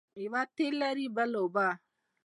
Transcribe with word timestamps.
یوه 0.23 0.41
تېل 0.55 0.73
لري 0.81 1.07
بل 1.15 1.31
اوبه. 1.39 1.67